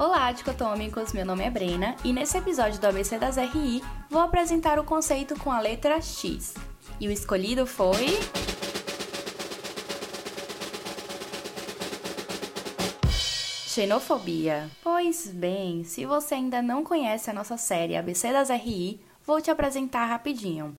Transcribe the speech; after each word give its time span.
Olá, 0.00 0.32
dicotômicos! 0.32 1.12
Meu 1.12 1.26
nome 1.26 1.44
é 1.44 1.50
Brena 1.50 1.94
e 2.02 2.10
nesse 2.10 2.38
episódio 2.38 2.80
do 2.80 2.86
ABC 2.86 3.18
das 3.18 3.36
RI 3.36 3.82
vou 4.08 4.22
apresentar 4.22 4.78
o 4.78 4.82
conceito 4.82 5.38
com 5.38 5.52
a 5.52 5.60
letra 5.60 6.00
X. 6.00 6.54
E 6.98 7.06
o 7.06 7.10
escolhido 7.10 7.66
foi. 7.66 8.06
Xenofobia. 13.66 14.70
Pois 14.82 15.26
bem, 15.26 15.84
se 15.84 16.06
você 16.06 16.36
ainda 16.36 16.62
não 16.62 16.82
conhece 16.82 17.28
a 17.28 17.34
nossa 17.34 17.58
série 17.58 17.94
ABC 17.94 18.32
das 18.32 18.48
RI, 18.48 19.04
vou 19.26 19.38
te 19.42 19.50
apresentar 19.50 20.06
rapidinho. 20.06 20.72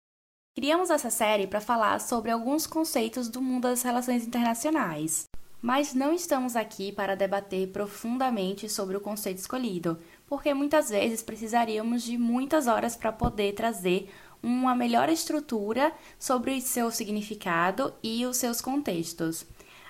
Criamos 0.56 0.90
essa 0.90 1.12
série 1.12 1.46
para 1.46 1.62
falar 1.62 2.02
sobre 2.02 2.32
alguns 2.32 2.66
conceitos 2.66 3.30
do 3.30 3.40
mundo 3.40 3.68
das 3.68 3.84
relações 3.84 4.26
internacionais. 4.26 5.26
Mas 5.62 5.94
não 5.94 6.12
estamos 6.12 6.56
aqui 6.56 6.92
para 6.92 7.16
debater 7.16 7.68
profundamente 7.68 8.68
sobre 8.68 8.98
o 8.98 9.02
conceito 9.02 9.38
escolhido, 9.38 10.00
porque 10.26 10.54
muitas 10.56 10.90
vezes 10.90 11.22
precisaríamos 11.22 12.02
de 12.02 12.18
muitas 12.18 12.66
horas 12.66 12.96
para 12.96 13.12
poder 13.12 13.54
trazer 13.54 14.10
uma 14.42 14.74
melhor 14.74 15.08
estrutura 15.08 15.94
sobre 16.18 16.60
seu 16.62 16.90
significado 16.90 17.94
e 18.02 18.26
os 18.26 18.38
seus 18.38 18.60
contextos. 18.60 19.46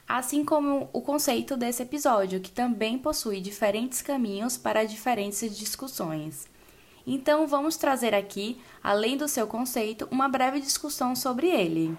Assim 0.05 0.43
como 0.43 0.89
o 0.91 1.01
conceito 1.01 1.55
desse 1.55 1.83
episódio, 1.83 2.41
que 2.41 2.51
também 2.51 2.97
possui 2.97 3.39
diferentes 3.39 4.01
caminhos 4.01 4.57
para 4.57 4.83
diferentes 4.83 5.57
discussões. 5.57 6.49
Então, 7.07 7.47
vamos 7.47 7.77
trazer 7.77 8.13
aqui, 8.13 8.59
além 8.83 9.15
do 9.15 9.27
seu 9.27 9.47
conceito, 9.47 10.05
uma 10.11 10.27
breve 10.27 10.59
discussão 10.59 11.15
sobre 11.15 11.47
ele. 11.47 11.97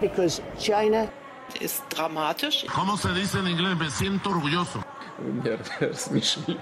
Because 0.00 0.42
China 0.58 1.12
ist 1.60 1.82
dramatisch. 1.90 2.66
¿Cómo 2.74 2.96
se 2.96 3.12
dice 3.12 3.38
en 3.38 3.48
inglés? 3.48 3.76
Me 3.76 3.90
siento 3.90 4.30
orgulloso. 4.30 4.82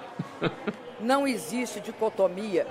Não 1.00 1.26
existe 1.26 1.80
dicotomia. 1.80 2.66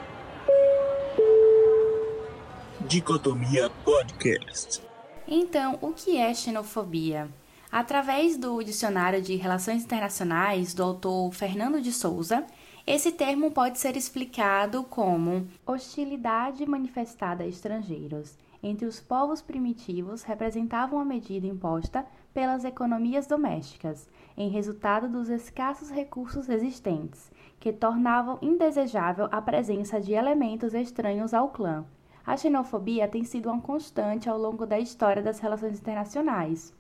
Dicotomia 2.82 3.70
Podcast. 3.84 4.82
Então, 5.28 5.78
o 5.82 5.92
que 5.94 6.18
é 6.18 6.34
xenofobia? 6.34 7.30
Através 7.72 8.38
do 8.38 8.62
Dicionário 8.64 9.22
de 9.22 9.36
Relações 9.36 9.84
Internacionais 9.84 10.74
do 10.74 10.84
autor 10.84 11.34
Fernando 11.34 11.82
de 11.82 11.92
Souza, 11.92 12.46
esse 12.86 13.12
termo 13.12 13.52
pode 13.52 13.80
ser 13.80 13.98
explicado 13.98 14.84
como 14.84 15.48
hostilidade 15.66 16.66
manifestada 16.66 17.44
a 17.44 17.48
estrangeiros, 17.48 18.38
entre 18.64 18.86
os 18.86 19.02
povos 19.02 19.42
primitivos 19.42 20.24
representavam 20.24 20.98
a 20.98 21.04
medida 21.06 21.46
imposta 21.46 22.06
pelas 22.34 22.64
economias 22.64 23.28
domésticas, 23.28 24.10
em 24.38 24.50
resultado 24.50 25.10
dos 25.10 25.28
escassos 25.30 25.90
recursos 25.92 26.48
existentes, 26.48 27.30
que 27.60 27.74
tornavam 27.74 28.40
indesejável 28.42 29.28
a 29.30 29.42
presença 29.42 30.00
de 30.00 30.14
elementos 30.14 30.74
estranhos 30.74 31.34
ao 31.34 31.50
clã. 31.50 31.86
A 32.26 32.38
xenofobia 32.38 33.06
tem 33.06 33.26
sido 33.26 33.50
uma 33.52 33.62
constante 33.62 34.30
ao 34.30 34.40
longo 34.40 34.66
da 34.66 34.80
história 34.80 35.22
das 35.22 35.40
relações 35.40 35.78
internacionais. 35.80 36.74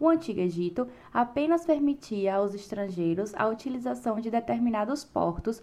O 0.00 0.08
Antigo 0.08 0.40
Egito 0.40 0.88
apenas 1.12 1.64
permitia 1.64 2.34
aos 2.34 2.52
estrangeiros 2.52 3.32
a 3.36 3.46
utilização 3.46 4.20
de 4.20 4.30
determinados 4.30 5.04
portos 5.04 5.62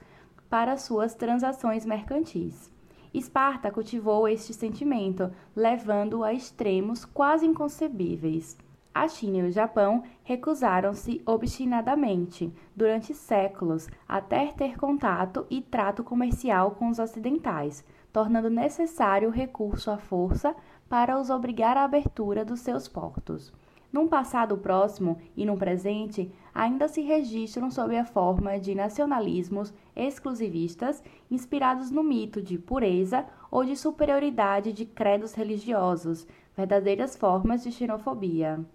para 0.50 0.78
suas 0.78 1.14
transações 1.14 1.86
mercantis. 1.86 2.74
Esparta 3.18 3.72
cultivou 3.72 4.28
este 4.28 4.54
sentimento, 4.54 5.32
levando-o 5.56 6.24
a 6.24 6.34
extremos 6.34 7.06
quase 7.06 7.46
inconcebíveis. 7.46 8.58
A 8.94 9.08
China 9.08 9.38
e 9.38 9.44
o 9.44 9.52
Japão 9.52 10.04
recusaram-se 10.24 11.22
obstinadamente, 11.26 12.54
durante 12.76 13.14
séculos, 13.14 13.88
a 14.06 14.20
ter 14.20 14.78
contato 14.78 15.46
e 15.50 15.62
trato 15.62 16.04
comercial 16.04 16.72
com 16.72 16.90
os 16.90 17.00
ocidentais, 17.00 17.86
tornando 18.12 18.50
necessário 18.50 19.30
o 19.30 19.32
recurso 19.32 19.90
à 19.90 19.98
força 19.98 20.54
para 20.90 21.18
os 21.18 21.30
obrigar 21.30 21.78
à 21.78 21.86
abertura 21.86 22.44
dos 22.44 22.60
seus 22.60 22.88
portos 22.88 23.54
num 23.96 24.10
passado 24.10 24.58
próximo 24.58 25.18
e 25.38 25.46
no 25.46 25.56
presente, 25.56 26.30
ainda 26.56 26.88
se 26.88 27.02
registram 27.02 27.70
sob 27.70 27.98
a 27.98 28.06
forma 28.06 28.58
de 28.58 28.74
nacionalismos 28.74 29.74
exclusivistas 29.94 31.04
inspirados 31.30 31.92
no 31.92 32.02
mito 32.02 32.42
de 32.42 32.58
pureza 32.58 33.26
ou 33.52 33.66
de 33.66 33.76
superioridade 33.76 34.72
de 34.72 34.86
credos 34.86 35.34
religiosos, 35.34 36.26
verdadeiras 36.56 37.18
formas 37.18 37.62
de 37.62 37.74
xenofobia. 37.74 38.66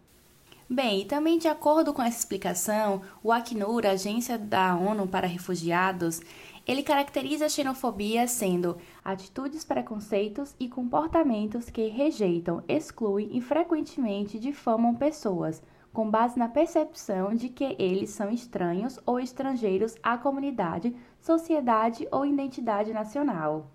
Bem, 0.68 1.00
e 1.00 1.04
também 1.04 1.38
de 1.38 1.48
acordo 1.48 1.92
com 1.92 2.00
essa 2.02 2.18
explicação, 2.18 3.02
o 3.24 3.32
Acnur, 3.32 3.84
Agência 3.86 4.38
da 4.38 4.76
ONU 4.76 5.08
para 5.08 5.26
Refugiados, 5.26 6.20
ele 6.64 6.84
caracteriza 6.84 7.46
a 7.46 7.48
xenofobia 7.48 8.28
sendo 8.28 8.76
atitudes, 9.04 9.64
preconceitos 9.64 10.54
e 10.60 10.68
comportamentos 10.68 11.68
que 11.68 11.88
rejeitam, 11.88 12.62
excluem 12.68 13.30
e 13.32 13.40
frequentemente 13.40 14.38
difamam 14.38 14.94
pessoas, 14.94 15.60
com 15.92 16.08
base 16.08 16.38
na 16.38 16.48
percepção 16.48 17.34
de 17.34 17.48
que 17.48 17.76
eles 17.78 18.10
são 18.10 18.30
estranhos 18.30 18.98
ou 19.04 19.18
estrangeiros 19.18 19.96
à 20.02 20.16
comunidade, 20.16 20.94
sociedade 21.20 22.06
ou 22.10 22.24
identidade 22.24 22.92
nacional. 22.92 23.66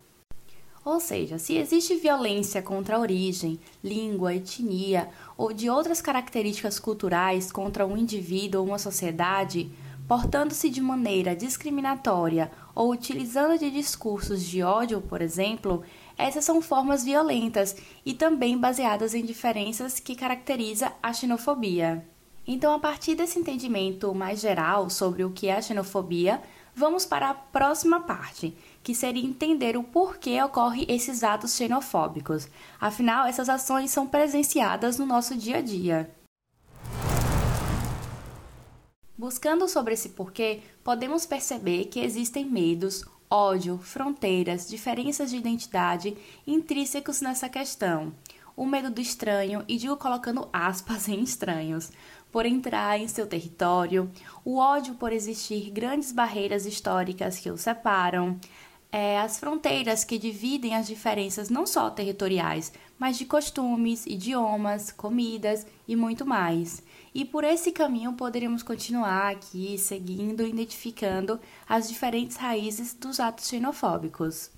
Ou 0.84 1.00
seja, 1.00 1.40
se 1.40 1.58
existe 1.58 1.96
violência 1.96 2.62
contra 2.62 2.96
a 2.96 3.00
origem, 3.00 3.60
língua, 3.84 4.36
etnia 4.36 5.10
ou 5.36 5.52
de 5.52 5.68
outras 5.68 6.00
características 6.00 6.80
culturais 6.80 7.52
contra 7.52 7.88
um 7.88 7.98
indivíduo 7.98 8.62
ou 8.62 8.68
uma 8.68 8.78
sociedade, 8.78 9.72
portando-se 10.08 10.70
de 10.70 10.82
maneira 10.82 11.36
discriminatória 11.36 12.52
ou 12.76 12.92
utilizando 12.92 13.58
de 13.58 13.72
discursos 13.72 14.44
de 14.44 14.62
ódio, 14.62 15.02
por 15.02 15.24
exemplo, 15.24 15.82
essas 16.18 16.46
são 16.46 16.62
formas 16.62 17.04
violentas 17.04 17.76
e 18.06 18.14
também 18.14 18.58
baseadas 18.58 19.14
em 19.14 19.26
diferenças 19.26 20.00
que 20.00 20.16
caracteriza 20.16 20.92
a 21.02 21.12
xenofobia. 21.12 22.06
Então, 22.48 22.74
a 22.74 22.80
partir 22.80 23.16
desse 23.16 23.40
entendimento 23.40 24.14
mais 24.14 24.40
geral 24.40 24.90
sobre 24.90 25.24
o 25.24 25.32
que 25.32 25.48
é 25.48 25.56
a 25.56 25.62
xenofobia, 25.62 26.42
vamos 26.76 27.06
para 27.06 27.30
a 27.32 27.34
próxima 27.34 28.02
parte, 28.02 28.56
que 28.84 28.94
seria 28.94 29.26
entender 29.26 29.76
o 29.76 29.84
porquê 29.84 30.42
ocorrem 30.44 30.86
esses 30.88 31.24
atos 31.24 31.56
xenofóbicos. 31.56 32.48
Afinal, 32.80 33.26
essas 33.26 33.50
ações 33.50 33.90
são 33.90 34.06
presenciadas 34.06 35.00
no 35.00 35.06
nosso 35.06 35.36
dia 35.36 35.58
a 35.58 35.62
dia. 35.62 36.12
Buscando 39.18 39.68
sobre 39.68 39.94
esse 39.94 40.10
porquê, 40.10 40.62
podemos 40.84 41.26
perceber 41.26 41.86
que 41.86 42.02
existem 42.02 42.46
medos, 42.46 43.06
ódio, 43.30 43.78
fronteiras, 43.78 44.68
diferenças 44.68 45.30
de 45.30 45.38
identidade 45.38 46.16
intrínsecos 46.46 47.22
nessa 47.22 47.50
questão. 47.50 48.14
O 48.56 48.66
medo 48.66 48.90
do 48.90 49.02
estranho, 49.02 49.64
e 49.68 49.78
digo 49.78 49.98
colocando 49.98 50.48
aspas 50.54 51.08
em 51.10 51.22
estranhos, 51.22 51.92
por 52.32 52.46
entrar 52.46 53.00
em 53.00 53.08
seu 53.08 53.28
território, 53.28 54.12
o 54.44 54.58
ódio 54.58 54.96
por 54.96 55.14
existir 55.14 55.70
grandes 55.72 56.12
barreiras 56.12 56.66
históricas 56.66 57.40
que 57.40 57.50
o 57.50 57.58
separam, 57.58 58.40
é, 58.92 59.20
as 59.20 59.38
fronteiras 59.40 60.04
que 60.04 60.18
dividem 60.18 60.76
as 60.76 60.88
diferenças 60.88 61.50
não 61.50 61.66
só 61.66 61.90
territoriais, 61.90 62.72
mas 62.98 63.18
de 63.18 63.26
costumes, 63.26 64.06
idiomas, 64.06 64.92
comidas 64.92 65.66
e 65.88 65.96
muito 65.96 66.26
mais. 66.26 66.82
E 67.14 67.24
por 67.24 67.44
esse 67.44 67.72
caminho 67.72 68.14
poderíamos 68.14 68.64
continuar 68.64 69.32
aqui 69.32 69.78
seguindo, 69.78 70.46
identificando 70.46 71.40
as 71.68 71.88
diferentes 71.88 72.38
raízes 72.38 72.94
dos 72.94 73.20
atos 73.20 73.48
xenofóbicos. 73.48 74.52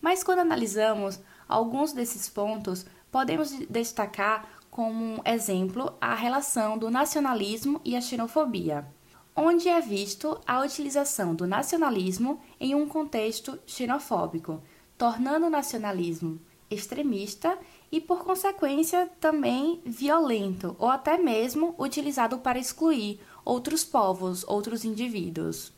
Mas 0.00 0.22
quando 0.22 0.40
analisamos 0.40 1.20
alguns 1.48 1.92
desses 1.92 2.28
pontos, 2.28 2.86
podemos 3.10 3.50
destacar 3.68 4.48
como 4.70 5.22
exemplo 5.24 5.94
a 6.00 6.14
relação 6.14 6.76
do 6.76 6.90
nacionalismo 6.90 7.80
e 7.84 7.96
a 7.96 8.00
xenofobia, 8.00 8.86
onde 9.34 9.68
é 9.68 9.80
visto 9.80 10.38
a 10.46 10.60
utilização 10.60 11.34
do 11.34 11.46
nacionalismo 11.46 12.40
em 12.60 12.74
um 12.74 12.86
contexto 12.86 13.58
xenofóbico, 13.66 14.62
tornando 14.98 15.46
o 15.46 15.50
nacionalismo 15.50 16.38
extremista 16.70 17.58
e, 17.90 18.00
por 18.00 18.24
consequência, 18.24 19.10
também 19.20 19.80
violento 19.84 20.76
ou 20.78 20.88
até 20.88 21.16
mesmo 21.16 21.74
utilizado 21.78 22.38
para 22.38 22.58
excluir 22.58 23.20
outros 23.44 23.84
povos, 23.84 24.44
outros 24.48 24.84
indivíduos. 24.84 25.72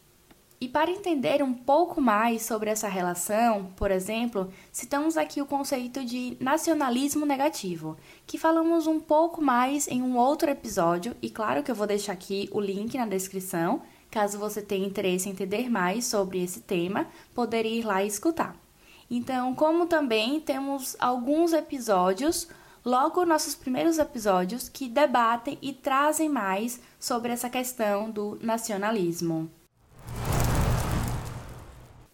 E 0.61 0.67
para 0.67 0.90
entender 0.90 1.40
um 1.40 1.55
pouco 1.55 2.00
mais 2.00 2.43
sobre 2.43 2.69
essa 2.69 2.88
relação, 2.88 3.67
por 3.76 3.93
exemplo, 3.93 4.52
citamos 4.73 5.17
aqui 5.17 5.40
o 5.40 5.46
conceito 5.46 6.05
de 6.05 6.37
nacionalismo 6.40 7.25
negativo, 7.25 7.96
que 8.26 8.37
falamos 8.37 8.88
um 8.88 8.99
pouco 8.99 9.41
mais 9.41 9.87
em 9.87 10.02
um 10.02 10.17
outro 10.17 10.50
episódio, 10.50 11.14
e 11.23 11.31
claro 11.31 11.62
que 11.62 11.70
eu 11.70 11.76
vou 11.76 11.87
deixar 11.87 12.12
aqui 12.12 12.49
o 12.50 12.61
link 12.61 12.96
na 12.96 13.06
descrição, 13.06 13.82
caso 14.11 14.37
você 14.37 14.61
tenha 14.61 14.87
interesse 14.87 15.29
em 15.29 15.32
entender 15.32 15.70
mais 15.70 16.06
sobre 16.06 16.43
esse 16.43 16.61
tema, 16.62 17.06
poder 17.32 17.64
ir 17.64 17.84
lá 17.84 18.02
e 18.02 18.08
escutar. 18.08 18.68
Então, 19.10 19.55
como 19.55 19.87
também 19.87 20.40
temos 20.40 20.94
alguns 20.99 21.52
episódios, 21.52 22.49
logo 22.84 23.25
nossos 23.25 23.55
primeiros 23.55 23.99
episódios, 23.99 24.69
que 24.69 24.88
debatem 24.88 25.58
e 25.62 25.72
trazem 25.72 26.28
mais 26.28 26.81
sobre 27.00 27.32
essa 27.32 27.49
questão 27.49 28.10
do 28.10 28.38
nacionalismo. 28.43 29.50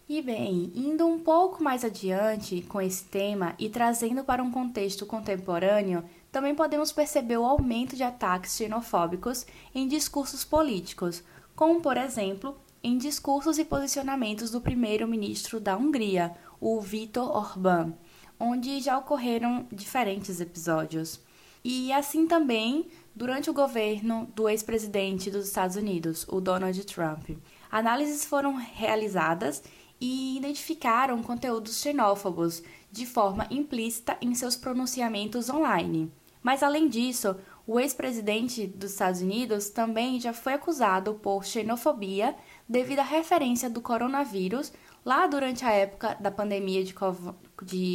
E 0.07 0.21
bem, 0.21 0.71
indo 0.75 1.07
um 1.07 1.19
pouco 1.19 1.63
mais 1.63 1.83
adiante 1.83 2.61
com 2.61 2.79
esse 2.79 3.05
tema 3.05 3.55
e 3.57 3.69
trazendo 3.69 4.23
para 4.23 4.43
um 4.43 4.51
contexto 4.51 5.03
contemporâneo, 5.05 6.03
também 6.31 6.53
podemos 6.53 6.91
perceber 6.91 7.37
o 7.37 7.45
aumento 7.45 7.95
de 7.95 8.03
ataques 8.03 8.55
xenofóbicos 8.55 9.47
em 9.73 9.87
discursos 9.87 10.45
políticos, 10.45 11.23
como, 11.55 11.81
por 11.81 11.97
exemplo, 11.97 12.55
em 12.83 12.99
discursos 12.99 13.57
e 13.57 13.65
posicionamentos 13.65 14.51
do 14.51 14.61
primeiro-ministro 14.61 15.59
da 15.59 15.75
Hungria, 15.75 16.35
o 16.59 16.79
Viktor 16.79 17.35
Orbán, 17.35 17.93
onde 18.39 18.79
já 18.79 18.97
ocorreram 18.97 19.67
diferentes 19.71 20.39
episódios. 20.39 21.19
E 21.63 21.91
assim 21.91 22.27
também 22.27 22.87
durante 23.15 23.49
o 23.49 23.53
governo 23.53 24.27
do 24.35 24.47
ex-presidente 24.47 25.31
dos 25.31 25.47
Estados 25.47 25.75
Unidos, 25.75 26.25
o 26.29 26.39
Donald 26.39 26.79
Trump. 26.85 27.29
Análises 27.71 28.25
foram 28.25 28.55
realizadas 28.55 29.63
e 29.99 30.37
identificaram 30.37 31.23
conteúdos 31.23 31.81
xenófobos 31.81 32.61
de 32.91 33.05
forma 33.05 33.47
implícita 33.49 34.17
em 34.21 34.35
seus 34.35 34.55
pronunciamentos 34.55 35.49
online. 35.49 36.11
Mas 36.43 36.61
além 36.61 36.87
disso, 36.87 37.35
o 37.65 37.79
ex-presidente 37.79 38.67
dos 38.67 38.91
Estados 38.91 39.21
Unidos 39.21 39.69
também 39.69 40.19
já 40.19 40.31
foi 40.31 40.53
acusado 40.53 41.15
por 41.15 41.43
xenofobia 41.43 42.35
devido 42.69 42.99
à 42.99 43.03
referência 43.03 43.69
do 43.69 43.81
coronavírus 43.81 44.71
lá 45.05 45.27
durante 45.27 45.63
a 45.63 45.71
época 45.71 46.17
da 46.19 46.31
pandemia 46.31 46.83
de 46.83 46.93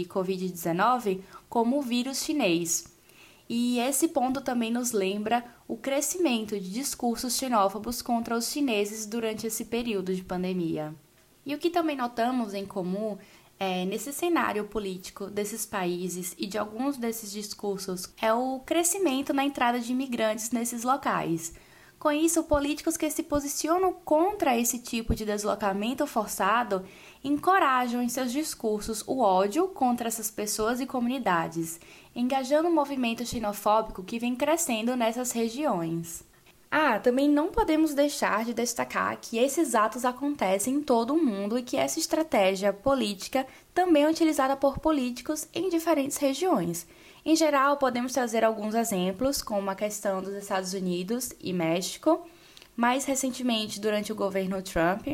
Covid-19 0.08 1.20
como 1.48 1.78
o 1.78 1.82
vírus 1.82 2.22
chinês. 2.22 2.84
E 3.48 3.80
esse 3.80 4.06
ponto 4.06 4.40
também 4.40 4.70
nos 4.70 4.92
lembra 4.92 5.44
o 5.66 5.76
crescimento 5.76 6.58
de 6.58 6.70
discursos 6.70 7.36
xenófobos 7.36 8.00
contra 8.00 8.36
os 8.36 8.48
chineses 8.48 9.06
durante 9.06 9.44
esse 9.44 9.64
período 9.64 10.14
de 10.14 10.22
pandemia. 10.22 10.94
E 11.44 11.52
o 11.52 11.58
que 11.58 11.68
também 11.68 11.96
notamos 11.96 12.54
em 12.54 12.64
comum 12.64 13.18
é, 13.58 13.84
nesse 13.84 14.12
cenário 14.12 14.64
político 14.66 15.26
desses 15.26 15.66
países 15.66 16.34
e 16.38 16.46
de 16.46 16.56
alguns 16.56 16.96
desses 16.96 17.32
discursos 17.32 18.08
é 18.22 18.32
o 18.32 18.60
crescimento 18.60 19.34
na 19.34 19.44
entrada 19.44 19.80
de 19.80 19.90
imigrantes 19.90 20.52
nesses 20.52 20.84
locais. 20.84 21.52
Com 22.00 22.10
isso, 22.10 22.44
políticos 22.44 22.96
que 22.96 23.10
se 23.10 23.22
posicionam 23.22 23.92
contra 23.92 24.56
esse 24.56 24.78
tipo 24.78 25.14
de 25.14 25.26
deslocamento 25.26 26.06
forçado 26.06 26.82
encorajam 27.22 28.00
em 28.00 28.08
seus 28.08 28.32
discursos 28.32 29.04
o 29.06 29.20
ódio 29.20 29.68
contra 29.68 30.08
essas 30.08 30.30
pessoas 30.30 30.80
e 30.80 30.86
comunidades, 30.86 31.78
engajando 32.16 32.70
o 32.70 32.72
movimento 32.72 33.26
xenofóbico 33.26 34.02
que 34.02 34.18
vem 34.18 34.34
crescendo 34.34 34.96
nessas 34.96 35.30
regiões. 35.32 36.24
Ah, 36.70 36.98
também 36.98 37.28
não 37.28 37.48
podemos 37.48 37.92
deixar 37.92 38.46
de 38.46 38.54
destacar 38.54 39.18
que 39.20 39.36
esses 39.36 39.74
atos 39.74 40.06
acontecem 40.06 40.76
em 40.76 40.82
todo 40.82 41.12
o 41.12 41.22
mundo 41.22 41.58
e 41.58 41.62
que 41.62 41.76
essa 41.76 41.98
estratégia 41.98 42.72
política 42.72 43.46
também 43.74 44.04
é 44.04 44.08
utilizada 44.08 44.56
por 44.56 44.78
políticos 44.78 45.46
em 45.52 45.68
diferentes 45.68 46.16
regiões. 46.16 46.86
Em 47.24 47.36
geral, 47.36 47.76
podemos 47.76 48.12
trazer 48.12 48.44
alguns 48.44 48.74
exemplos, 48.74 49.42
como 49.42 49.70
a 49.70 49.74
questão 49.74 50.22
dos 50.22 50.34
Estados 50.34 50.72
Unidos 50.72 51.32
e 51.38 51.52
México. 51.52 52.26
Mais 52.74 53.04
recentemente, 53.04 53.78
durante 53.78 54.10
o 54.10 54.14
governo 54.14 54.62
Trump, 54.62 55.06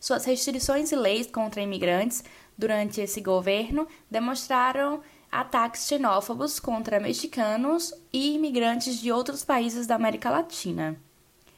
suas 0.00 0.24
restrições 0.24 0.90
e 0.90 0.96
leis 0.96 1.28
contra 1.28 1.62
imigrantes 1.62 2.24
durante 2.58 3.00
esse 3.00 3.20
governo 3.20 3.86
demonstraram 4.10 5.00
ataques 5.30 5.86
xenófobos 5.86 6.58
contra 6.58 7.00
mexicanos 7.00 7.94
e 8.12 8.34
imigrantes 8.34 9.00
de 9.00 9.12
outros 9.12 9.44
países 9.44 9.86
da 9.86 9.94
América 9.94 10.28
Latina. 10.30 11.00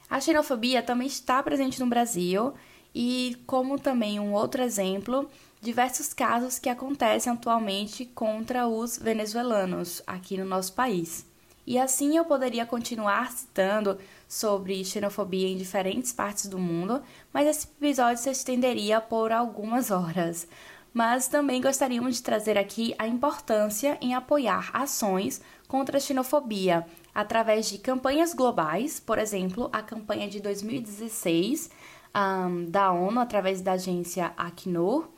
A 0.08 0.20
xenofobia 0.20 0.82
também 0.82 1.06
está 1.06 1.42
presente 1.42 1.80
no 1.80 1.86
Brasil 1.86 2.52
e, 2.94 3.36
como 3.46 3.78
também 3.78 4.20
um 4.20 4.32
outro 4.32 4.62
exemplo, 4.62 5.28
diversos 5.64 6.12
casos 6.12 6.58
que 6.58 6.68
acontecem 6.68 7.32
atualmente 7.32 8.04
contra 8.04 8.68
os 8.68 8.98
venezuelanos 8.98 10.02
aqui 10.06 10.36
no 10.36 10.44
nosso 10.44 10.74
país. 10.74 11.26
E 11.66 11.78
assim 11.78 12.16
eu 12.16 12.26
poderia 12.26 12.66
continuar 12.66 13.32
citando 13.32 13.98
sobre 14.28 14.84
xenofobia 14.84 15.48
em 15.48 15.56
diferentes 15.56 16.12
partes 16.12 16.46
do 16.46 16.58
mundo, 16.58 17.02
mas 17.32 17.48
esse 17.48 17.66
episódio 17.66 18.22
se 18.22 18.30
estenderia 18.30 19.00
por 19.00 19.32
algumas 19.32 19.90
horas 19.90 20.46
mas 20.94 21.26
também 21.26 21.60
gostaríamos 21.60 22.14
de 22.14 22.22
trazer 22.22 22.56
aqui 22.56 22.94
a 22.96 23.08
importância 23.08 23.98
em 24.00 24.14
apoiar 24.14 24.70
ações 24.72 25.42
contra 25.66 25.96
a 25.96 26.00
xenofobia 26.00 26.86
através 27.12 27.68
de 27.68 27.78
campanhas 27.78 28.32
globais, 28.32 29.00
por 29.00 29.18
exemplo, 29.18 29.68
a 29.72 29.82
campanha 29.82 30.28
de 30.28 30.40
2016 30.40 31.68
um, 32.14 32.70
da 32.70 32.92
ONU 32.92 33.18
através 33.18 33.60
da 33.60 33.72
agência 33.72 34.32
Acnur, 34.36 35.08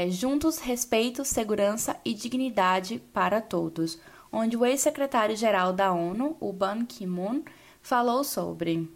é, 0.00 0.10
Juntos, 0.10 0.58
Respeito, 0.58 1.24
Segurança 1.24 1.96
e 2.04 2.14
Dignidade 2.14 3.02
para 3.12 3.40
Todos, 3.40 3.98
onde 4.32 4.56
o 4.56 4.64
ex-secretário-geral 4.64 5.74
da 5.74 5.92
ONU, 5.92 6.36
o 6.40 6.52
Ban 6.52 6.86
Ki-moon, 6.86 7.42
falou 7.82 8.24
sobre. 8.24 8.88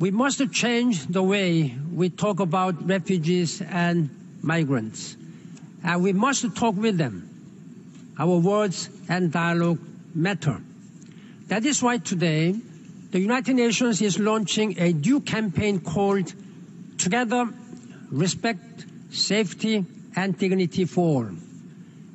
We 0.00 0.10
must 0.10 0.42
change 0.52 1.06
the 1.08 1.20
way 1.20 1.76
we 1.94 2.08
talk 2.08 2.40
about 2.40 2.82
refugees 2.86 3.60
and 3.60 4.08
migrants. 4.42 5.18
And 5.84 6.02
we 6.02 6.14
must 6.14 6.48
talk 6.54 6.78
with 6.78 6.96
them. 6.96 7.28
Our 8.18 8.40
words 8.40 8.90
and 9.08 9.30
dialogue 9.30 9.78
matter. 10.14 10.62
That 11.48 11.66
is 11.66 11.82
why 11.82 11.98
today 11.98 12.54
the 13.10 13.20
United 13.20 13.54
Nations 13.54 14.00
is 14.00 14.18
launching 14.18 14.78
a 14.78 14.92
new 14.92 15.20
campaign 15.20 15.80
called 15.80 16.32
Together, 16.96 17.50
Respect, 18.10 18.86
Safety 19.10 19.84
and 20.16 20.36
Dignity 20.38 20.84
for 20.84 21.24
All. 21.26 21.30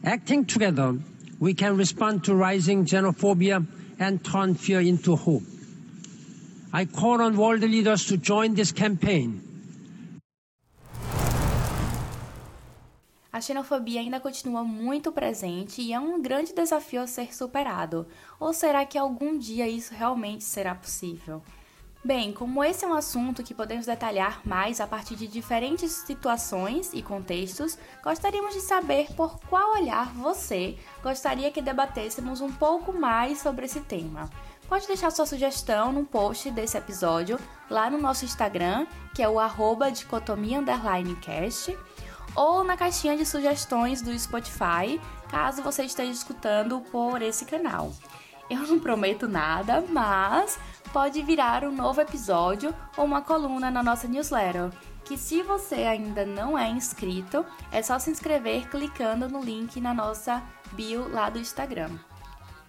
Acting 0.03 0.45
together, 0.45 0.97
we 1.39 1.53
can 1.53 1.77
respond 1.77 2.23
to 2.25 2.35
rising 2.35 2.85
xenophobia 2.85 3.65
and 3.99 4.23
turn 4.23 4.55
fear 4.55 4.81
into 4.81 5.15
hope. 5.15 5.43
I 6.73 6.85
call 6.85 7.21
on 7.21 7.37
world 7.37 7.61
leaders 7.61 8.05
to 8.07 8.17
join 8.17 8.55
this 8.55 8.71
campaign 8.71 9.45
a 13.35 13.41
xenofobia 13.41 13.99
ainda 13.99 14.17
continua 14.17 14.63
muito 14.63 15.11
presente 15.11 15.81
e 15.81 15.91
é 15.91 15.99
um 15.99 16.21
grande 16.21 16.53
desafio 16.53 17.01
a 17.01 17.07
ser 17.07 17.35
superado. 17.35 18.07
Ou 18.39 18.53
será 18.53 18.85
que 18.85 18.97
algum 18.97 19.37
dia 19.37 19.67
isso 19.67 19.93
realmente 19.93 20.45
será 20.45 20.73
possível? 20.73 21.43
Bem, 22.05 22.31
como 22.31 22.63
esse 22.63 22.85
é 22.85 22.87
um 22.87 22.93
assunto 22.93 23.41
que 23.41 23.51
podemos 23.51 23.87
detalhar 23.87 24.39
mais 24.45 24.79
a 24.79 24.85
partir 24.85 25.15
de 25.15 25.25
diferentes 25.25 25.91
situações 25.91 26.91
e 26.93 27.01
contextos, 27.01 27.79
gostaríamos 28.03 28.53
de 28.53 28.61
saber 28.61 29.07
por 29.15 29.39
qual 29.49 29.73
olhar 29.73 30.13
você 30.13 30.77
gostaria 31.01 31.49
que 31.49 31.63
debatêssemos 31.63 32.41
um 32.41 32.51
pouco 32.51 32.93
mais 32.93 33.41
sobre 33.41 33.65
esse 33.65 33.81
tema. 33.81 34.29
Pode 34.69 34.85
deixar 34.85 35.09
sua 35.09 35.25
sugestão 35.25 35.91
no 35.91 36.05
post 36.05 36.51
desse 36.51 36.77
episódio 36.77 37.39
lá 37.71 37.89
no 37.89 37.97
nosso 37.97 38.23
Instagram, 38.23 38.85
que 39.15 39.23
é 39.23 39.27
o 39.27 39.39
arroba 39.39 39.91
dicotomia 39.91 40.63
cast 41.19 41.75
ou 42.35 42.63
na 42.63 42.77
caixinha 42.77 43.17
de 43.17 43.25
sugestões 43.25 44.03
do 44.03 44.17
Spotify, 44.19 45.01
caso 45.27 45.63
você 45.63 45.85
esteja 45.85 46.11
escutando 46.11 46.81
por 46.91 47.23
esse 47.23 47.45
canal. 47.45 47.91
Eu 48.49 48.59
não 48.67 48.79
prometo 48.79 49.27
nada, 49.27 49.83
mas 49.89 50.59
pode 50.93 51.21
virar 51.23 51.63
um 51.63 51.71
novo 51.71 52.01
episódio 52.01 52.73
ou 52.95 53.05
uma 53.05 53.21
coluna 53.21 53.71
na 53.71 53.81
nossa 53.81 54.07
newsletter. 54.07 54.69
Que 55.03 55.17
se 55.17 55.43
você 55.43 55.75
ainda 55.75 56.25
não 56.25 56.57
é 56.57 56.69
inscrito, 56.69 57.45
é 57.71 57.81
só 57.81 57.99
se 57.99 58.09
inscrever 58.09 58.67
clicando 58.69 59.29
no 59.29 59.41
link 59.41 59.79
na 59.79 59.93
nossa 59.93 60.41
bio 60.73 61.07
lá 61.09 61.29
do 61.29 61.39
Instagram. 61.39 61.91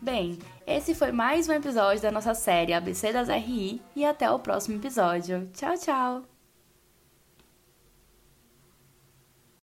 Bem, 0.00 0.38
esse 0.66 0.94
foi 0.94 1.10
mais 1.10 1.48
um 1.48 1.52
episódio 1.52 2.02
da 2.02 2.12
nossa 2.12 2.34
série 2.34 2.74
ABC 2.74 3.12
das 3.12 3.28
RI 3.28 3.80
e 3.94 4.04
até 4.04 4.30
o 4.30 4.38
próximo 4.38 4.76
episódio. 4.76 5.48
Tchau, 5.54 5.74
tchau! 5.78 6.35